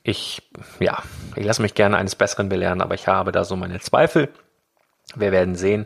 [0.03, 0.41] ich,
[0.79, 1.01] ja,
[1.35, 4.29] ich lasse mich gerne eines Besseren belehren, aber ich habe da so meine Zweifel.
[5.15, 5.85] Wir werden sehen.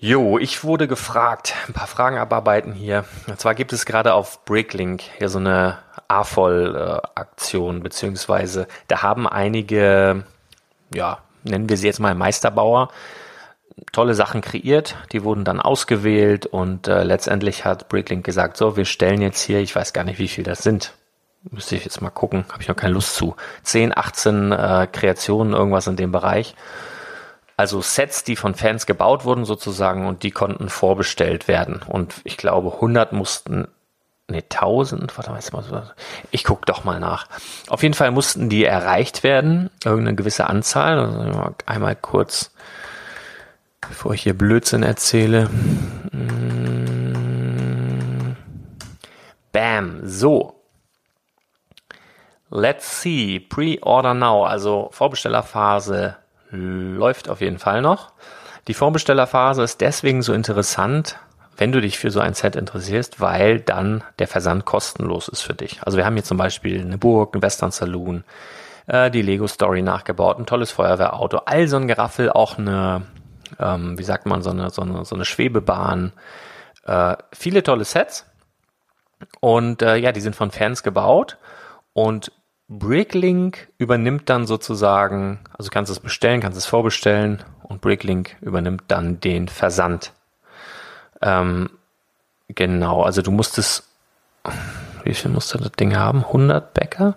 [0.00, 3.04] Jo, ich wurde gefragt, ein paar Fragen abarbeiten hier.
[3.26, 10.24] Und zwar gibt es gerade auf Bricklink hier so eine A-Voll-Aktion, beziehungsweise da haben einige,
[10.94, 12.90] ja, nennen wir sie jetzt mal Meisterbauer,
[13.90, 18.84] tolle Sachen kreiert, die wurden dann ausgewählt und äh, letztendlich hat Bricklink gesagt, so, wir
[18.84, 20.92] stellen jetzt hier, ich weiß gar nicht, wie viel das sind,
[21.50, 23.34] müsste ich jetzt mal gucken, habe ich noch keine Lust zu,
[23.64, 26.54] 10, 18 äh, Kreationen, irgendwas in dem Bereich
[27.58, 31.82] also Sets, die von Fans gebaut wurden sozusagen und die konnten vorbestellt werden.
[31.84, 33.66] Und ich glaube 100 mussten,
[34.28, 35.40] ne 1000, warte mal,
[36.30, 37.26] ich guck doch mal nach.
[37.66, 41.00] Auf jeden Fall mussten die erreicht werden, irgendeine gewisse Anzahl.
[41.00, 42.52] Also einmal kurz,
[43.80, 45.48] bevor ich hier Blödsinn erzähle.
[46.12, 47.08] Mm.
[49.50, 50.62] Bam, so.
[52.50, 56.18] Let's see, Pre-Order Now, also Vorbestellerphase
[56.50, 58.12] läuft auf jeden Fall noch.
[58.68, 61.18] Die Vorbestellerphase ist deswegen so interessant,
[61.56, 65.54] wenn du dich für so ein Set interessierst, weil dann der Versand kostenlos ist für
[65.54, 65.82] dich.
[65.82, 68.24] Also wir haben hier zum Beispiel eine Burg, einen Western Saloon,
[68.86, 73.02] äh, die Lego Story nachgebaut, ein tolles Feuerwehrauto, all so ein Geraffel, auch eine,
[73.58, 76.12] ähm, wie sagt man, so eine, so eine, so eine Schwebebahn,
[76.86, 78.26] äh, viele tolle Sets.
[79.40, 81.38] Und äh, ja, die sind von Fans gebaut.
[81.92, 82.30] Und
[82.68, 89.20] Bricklink übernimmt dann sozusagen, also kannst es bestellen, kannst es vorbestellen und Bricklink übernimmt dann
[89.20, 90.12] den Versand.
[91.22, 91.70] Ähm,
[92.48, 93.84] genau, also du musstest,
[95.02, 96.24] wie viel musste das Ding haben?
[96.24, 97.16] 100 Bäcker?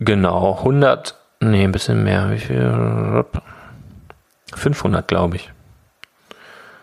[0.00, 3.24] Genau, 100, nee, ein bisschen mehr, wie viel?
[4.54, 5.52] 500, glaube ich.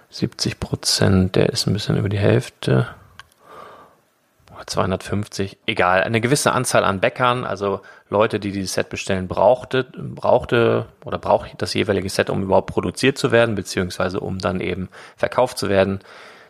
[0.09, 2.87] 70 Prozent, der ist ein bisschen über die Hälfte.
[4.69, 10.85] 250, egal, eine gewisse Anzahl an Bäckern, also Leute, die dieses Set bestellen, brauchte, brauchte
[11.03, 15.57] oder braucht das jeweilige Set, um überhaupt produziert zu werden, beziehungsweise um dann eben verkauft
[15.57, 15.99] zu werden.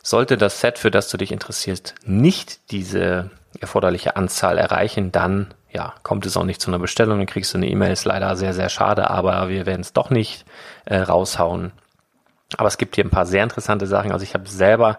[0.04, 5.94] Sollte das Set, für das du dich interessierst, nicht diese erforderliche Anzahl erreichen, dann ja,
[6.04, 8.54] kommt es auch nicht zu einer Bestellung, dann kriegst du eine E-Mail, ist leider sehr,
[8.54, 10.46] sehr schade, aber wir werden es doch nicht
[10.86, 11.72] äh, raushauen.
[12.58, 14.12] Aber es gibt hier ein paar sehr interessante Sachen.
[14.12, 14.98] Also ich habe selber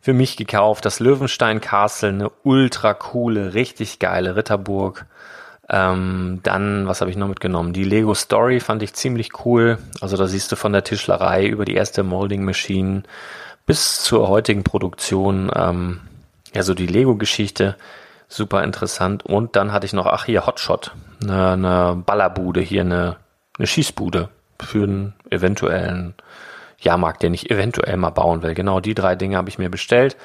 [0.00, 0.84] für mich gekauft.
[0.84, 5.06] Das Löwenstein Castle, eine ultra coole, richtig geile Ritterburg.
[5.68, 7.72] Ähm, dann, was habe ich noch mitgenommen?
[7.72, 9.78] Die Lego Story fand ich ziemlich cool.
[10.00, 13.04] Also da siehst du von der Tischlerei über die erste Molding Machine
[13.66, 16.00] bis zur heutigen Produktion, ähm,
[16.54, 17.76] ja, so die Lego-Geschichte.
[18.26, 19.24] Super interessant.
[19.24, 20.92] Und dann hatte ich noch, ach hier, Hotshot.
[21.22, 23.16] Eine, eine Ballerbude, hier eine,
[23.58, 24.28] eine Schießbude
[24.60, 26.14] für einen eventuellen
[26.80, 28.54] Jahrmarkt, den ich eventuell mal bauen will.
[28.54, 30.16] Genau die drei Dinge habe ich mir bestellt.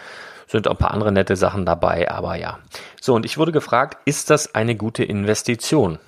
[0.48, 2.60] Sind auch ein paar andere nette Sachen dabei, aber ja.
[3.02, 6.00] So, und ich wurde gefragt, ist das eine gute Investition?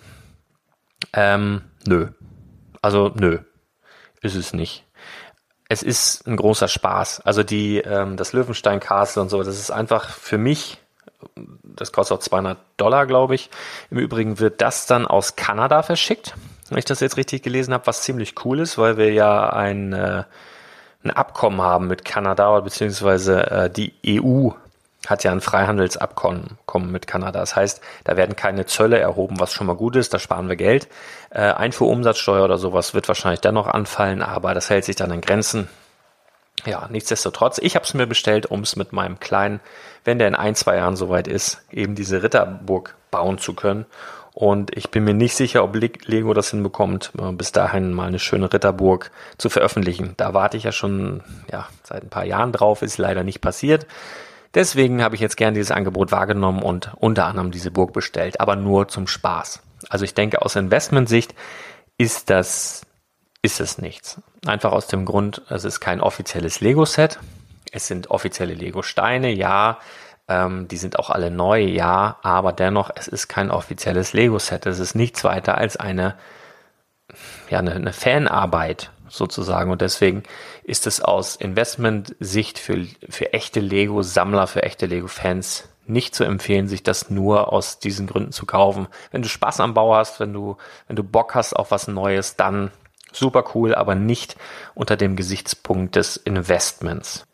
[1.13, 2.09] Ähm, nö.
[2.81, 3.39] Also, nö.
[4.21, 4.85] Ist es nicht.
[5.69, 7.21] Es ist ein großer Spaß.
[7.21, 10.77] Also die, ähm, das Löwenstein Castle und so, das ist einfach für mich,
[11.63, 13.49] das kostet auch 200 Dollar, glaube ich.
[13.91, 16.35] Im Übrigen wird das dann aus Kanada verschickt
[16.69, 19.93] wenn ich das jetzt richtig gelesen habe, was ziemlich cool ist, weil wir ja ein,
[19.93, 20.23] äh,
[21.03, 24.49] ein Abkommen haben mit Kanada, beziehungsweise äh, die EU
[25.05, 27.39] hat ja ein Freihandelsabkommen mit Kanada.
[27.39, 30.55] Das heißt, da werden keine Zölle erhoben, was schon mal gut ist, da sparen wir
[30.55, 30.87] Geld.
[31.29, 35.69] Äh, Einfuhrumsatzsteuer oder sowas wird wahrscheinlich dennoch anfallen, aber das hält sich dann in Grenzen.
[36.65, 39.61] ja, nichtsdestotrotz, ich habe es mir bestellt, um es mit meinem Kleinen,
[40.03, 43.85] wenn der in ein, zwei Jahren soweit ist, eben diese Ritterburg bauen zu können.
[44.39, 48.19] Und ich bin mir nicht sicher, ob Lego das hinbekommt, äh, bis dahin mal eine
[48.19, 50.13] schöne Ritterburg zu veröffentlichen.
[50.17, 53.87] Da warte ich ja schon ja, seit ein paar Jahren drauf, ist leider nicht passiert.
[54.53, 58.55] Deswegen habe ich jetzt gern dieses Angebot wahrgenommen und unter anderem diese Burg bestellt, aber
[58.55, 59.63] nur zum Spaß.
[59.89, 61.33] Also ich denke, aus Investmentsicht
[61.97, 62.83] ist das,
[63.41, 64.21] ist es nichts.
[64.45, 67.17] Einfach aus dem Grund, es ist kein offizielles Lego-Set.
[67.71, 69.79] Es sind offizielle Lego-Steine, ja.
[70.27, 72.17] Ähm, die sind auch alle neu, ja.
[72.21, 74.65] Aber dennoch, es ist kein offizielles Lego-Set.
[74.65, 76.15] Es ist nichts weiter als eine,
[77.49, 79.71] ja, eine, eine Fanarbeit sozusagen.
[79.71, 80.23] Und deswegen
[80.63, 86.83] ist es aus Investment-Sicht für, für echte Lego-Sammler, für echte Lego-Fans nicht zu empfehlen, sich
[86.83, 88.87] das nur aus diesen Gründen zu kaufen.
[89.11, 92.35] Wenn du Spaß am Bau hast, wenn du, wenn du Bock hast auf was Neues,
[92.35, 92.71] dann
[93.13, 94.35] super cool, aber nicht
[94.75, 97.26] unter dem Gesichtspunkt des Investments.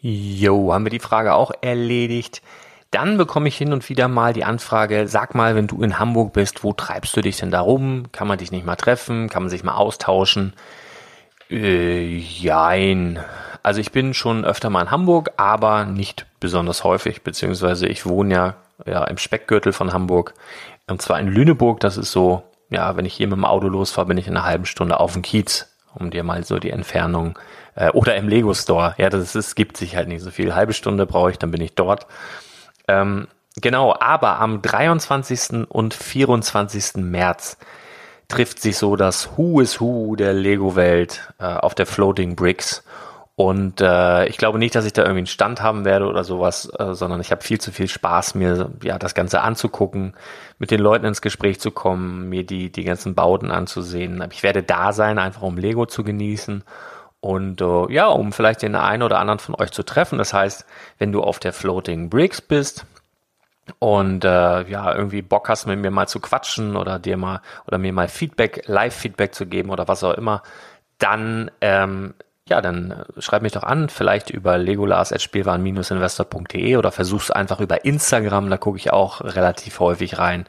[0.00, 2.42] Jo, haben wir die Frage auch erledigt.
[2.90, 6.32] Dann bekomme ich hin und wieder mal die Anfrage, sag mal, wenn du in Hamburg
[6.32, 8.04] bist, wo treibst du dich denn da rum?
[8.12, 9.28] Kann man dich nicht mal treffen?
[9.28, 10.54] Kann man sich mal austauschen?
[11.50, 13.18] Äh, jein.
[13.62, 18.34] Also ich bin schon öfter mal in Hamburg, aber nicht besonders häufig, beziehungsweise ich wohne
[18.34, 18.54] ja,
[18.86, 20.32] ja im Speckgürtel von Hamburg.
[20.86, 24.06] Und zwar in Lüneburg, das ist so, ja, wenn ich hier mit dem Auto losfahre,
[24.06, 27.38] bin ich in einer halben Stunde auf dem Kiez, um dir mal so die Entfernung,
[27.78, 28.94] äh, oder im Lego Store.
[28.98, 30.54] Ja, das ist, gibt sich halt nicht so viel.
[30.54, 32.06] Halbe Stunde brauche ich, dann bin ich dort.
[32.88, 33.28] Ähm,
[33.60, 35.66] genau, aber am 23.
[35.68, 36.96] und 24.
[36.96, 37.56] März
[38.26, 42.82] trifft sich so das Who is Who der Lego-Welt äh, auf der Floating Bricks.
[43.38, 46.68] Und äh, ich glaube nicht, dass ich da irgendwie einen Stand haben werde oder sowas,
[46.76, 50.14] äh, sondern ich habe viel zu viel Spaß, mir ja das Ganze anzugucken,
[50.58, 54.24] mit den Leuten ins Gespräch zu kommen, mir die die ganzen Bauten anzusehen.
[54.32, 56.64] Ich werde da sein, einfach um Lego zu genießen
[57.20, 60.18] und äh, ja, um vielleicht den einen oder anderen von euch zu treffen.
[60.18, 60.66] Das heißt,
[60.98, 62.86] wenn du auf der Floating Bricks bist
[63.78, 67.78] und äh, ja irgendwie Bock hast, mit mir mal zu quatschen oder dir mal oder
[67.78, 70.42] mir mal Feedback, Live-Feedback zu geben oder was auch immer,
[70.98, 72.14] dann ähm,
[72.48, 78.50] ja, dann äh, schreib mich doch an, vielleicht über legolas.spielwaren-investor.de oder versuch's einfach über Instagram,
[78.50, 80.46] da gucke ich auch relativ häufig rein.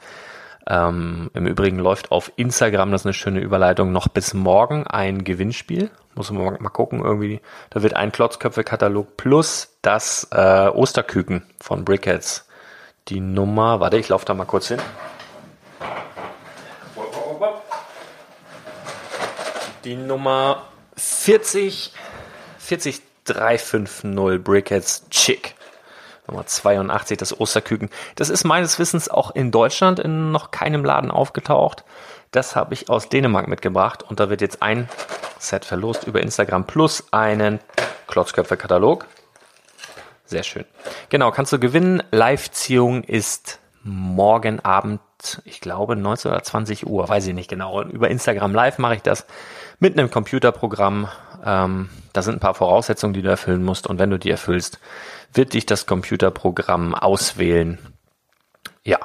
[0.67, 5.23] Ähm, Im Übrigen läuft auf Instagram, das ist eine schöne Überleitung, noch bis morgen ein
[5.23, 5.89] Gewinnspiel.
[6.15, 7.39] Muss man mal gucken, irgendwie.
[7.69, 12.47] Da wird ein Klotzköpfe-Katalog plus das äh, Osterküken von Brickheads.
[13.07, 14.79] Die Nummer, warte, ich laufe da mal kurz hin.
[19.85, 20.63] Die Nummer
[20.99, 21.93] 40,
[22.57, 25.55] 40 350 Brickheads Chick.
[26.27, 27.89] Nummer 82, das Osterküken.
[28.15, 31.83] Das ist meines Wissens auch in Deutschland in noch keinem Laden aufgetaucht.
[32.31, 34.87] Das habe ich aus Dänemark mitgebracht und da wird jetzt ein
[35.39, 37.59] Set verlost über Instagram plus einen
[38.07, 39.07] Klotzköpfe-Katalog.
[40.25, 40.65] Sehr schön.
[41.09, 42.03] Genau, kannst du gewinnen.
[42.11, 44.99] Live-Ziehung ist morgen Abend,
[45.45, 47.83] ich glaube 19 oder 20 Uhr, weiß ich nicht genau.
[47.83, 49.25] Über Instagram Live mache ich das
[49.79, 51.07] mit einem Computerprogramm.
[51.43, 54.79] Ähm, da sind ein paar Voraussetzungen, die du erfüllen musst und wenn du die erfüllst,
[55.33, 57.79] wird dich das Computerprogramm auswählen.
[58.83, 58.99] Ja,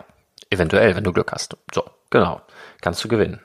[0.50, 1.56] eventuell, wenn du Glück hast.
[1.72, 2.40] So, genau,
[2.80, 3.40] kannst du gewinnen.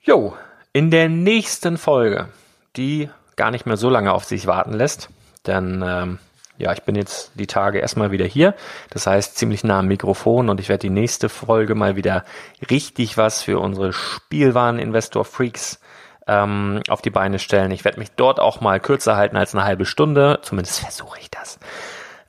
[0.00, 0.36] Jo,
[0.72, 2.28] in der nächsten Folge,
[2.76, 5.08] die gar nicht mehr so lange auf sich warten lässt,
[5.46, 6.18] denn ähm,
[6.58, 8.54] ja, ich bin jetzt die Tage erstmal wieder hier.
[8.90, 12.24] Das heißt, ziemlich nah am Mikrofon und ich werde die nächste Folge mal wieder
[12.70, 15.80] richtig was für unsere Spielwaren-Investor-Freaks
[16.26, 17.70] ähm, auf die Beine stellen.
[17.70, 20.40] Ich werde mich dort auch mal kürzer halten als eine halbe Stunde.
[20.42, 21.58] Zumindest versuche ich das.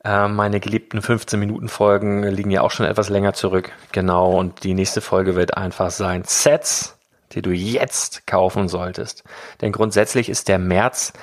[0.03, 3.71] Ähm, meine geliebten 15 Minuten Folgen liegen ja auch schon etwas länger zurück.
[3.91, 4.31] Genau.
[4.31, 6.97] Und die nächste Folge wird einfach sein Sets,
[7.31, 9.23] die du jetzt kaufen solltest.
[9.61, 11.13] Denn grundsätzlich ist der März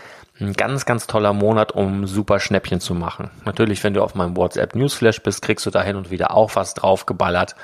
[0.40, 3.30] ein ganz, ganz toller Monat, um super Schnäppchen zu machen.
[3.44, 6.56] Natürlich, wenn du auf meinem WhatsApp Newsflash bist, kriegst du da hin und wieder auch
[6.56, 7.54] was draufgeballert.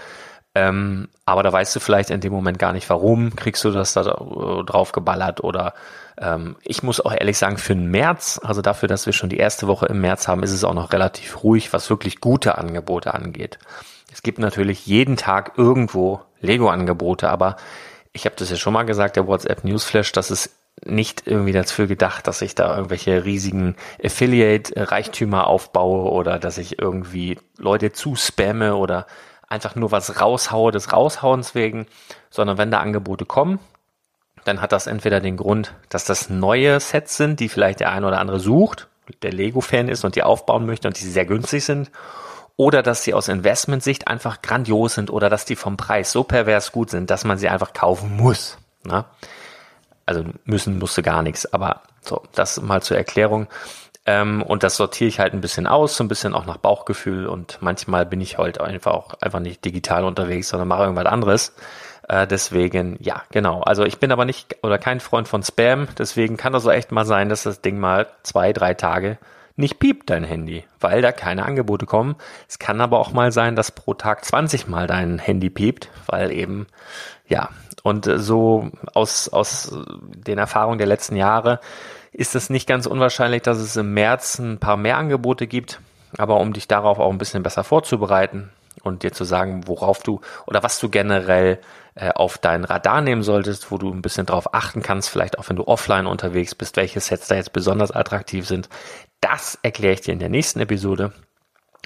[0.55, 3.93] Ähm, aber da weißt du vielleicht in dem Moment gar nicht, warum kriegst du das
[3.93, 5.75] da drauf geballert oder
[6.19, 9.37] ähm, ich muss auch ehrlich sagen, für den März, also dafür, dass wir schon die
[9.37, 13.15] erste Woche im März haben, ist es auch noch relativ ruhig, was wirklich gute Angebote
[13.15, 13.61] angeht.
[14.13, 17.57] Es gibt natürlich jeden Tag irgendwo Lego-Angebote, aber
[18.13, 21.87] ich habe das ja schon mal gesagt, der WhatsApp Newsflash, das ist nicht irgendwie dafür
[21.87, 29.07] gedacht, dass ich da irgendwelche riesigen Affiliate-Reichtümer aufbaue oder dass ich irgendwie Leute zuspamme oder
[29.49, 31.87] einfach nur was raushaue des Raushauens wegen,
[32.31, 33.59] sondern wenn da Angebote kommen,
[34.45, 38.07] dann hat das entweder den Grund, dass das neue Sets sind, die vielleicht der eine
[38.07, 38.89] oder andere sucht,
[39.23, 41.91] der Lego-Fan ist und die aufbauen möchte und die sehr günstig sind,
[42.57, 46.73] oder dass sie aus Investmentsicht einfach grandios sind oder dass die vom Preis so pervers
[46.73, 48.59] gut sind, dass man sie einfach kaufen muss.
[48.85, 49.07] Na?
[50.07, 53.49] Also müssen musste gar nichts, aber so, das mal zur Erklärung.
[54.07, 57.27] Ähm, und das sortiere ich halt ein bisschen aus, so ein bisschen auch nach Bauchgefühl
[57.27, 61.55] und manchmal bin ich halt einfach auch einfach nicht digital unterwegs, sondern mache irgendwas anderes.
[62.09, 63.61] Äh, deswegen, ja, genau.
[63.61, 66.93] Also ich bin aber nicht oder kein Freund von Spam, deswegen kann das so echt
[66.93, 69.19] mal sein, dass das Ding mal zwei, drei Tage
[69.61, 72.17] nicht piept, dein Handy, weil da keine Angebote kommen.
[72.49, 76.33] Es kann aber auch mal sein, dass pro Tag 20 Mal dein Handy piept, weil
[76.33, 76.67] eben,
[77.29, 77.51] ja,
[77.83, 81.61] und so aus, aus den Erfahrungen der letzten Jahre
[82.13, 85.81] ist es nicht ganz unwahrscheinlich, dass es im März ein paar mehr Angebote gibt.
[86.19, 88.51] Aber um dich darauf auch ein bisschen besser vorzubereiten
[88.83, 91.61] und dir zu sagen, worauf du oder was du generell
[91.95, 95.49] äh, auf dein Radar nehmen solltest, wo du ein bisschen drauf achten kannst, vielleicht auch
[95.49, 98.69] wenn du offline unterwegs bist, welche Sets da jetzt besonders attraktiv sind,
[99.21, 101.13] das erkläre ich dir in der nächsten Episode.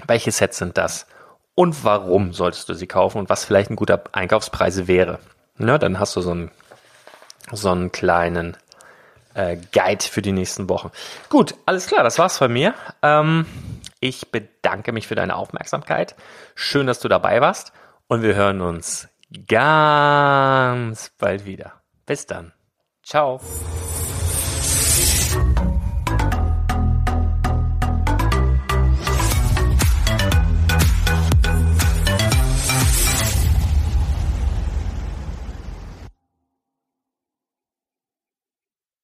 [0.07, 1.07] Welche Sets sind das
[1.55, 5.20] und warum solltest du sie kaufen und was vielleicht ein guter Einkaufspreis wäre.
[5.57, 6.51] Na, dann hast du so einen,
[7.53, 8.57] so einen kleinen
[9.34, 10.90] äh, Guide für die nächsten Wochen.
[11.28, 12.74] Gut, alles klar, das war's von mir.
[13.03, 13.47] Ähm,
[14.05, 16.15] ich bedanke mich für deine Aufmerksamkeit.
[16.55, 17.73] Schön, dass du dabei warst
[18.07, 19.09] und wir hören uns
[19.49, 21.73] ganz bald wieder.
[22.05, 22.53] Bis dann.
[23.03, 23.41] Ciao.